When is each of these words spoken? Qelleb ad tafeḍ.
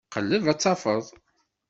Qelleb 0.13 0.45
ad 0.51 0.59
tafeḍ. 0.59 1.05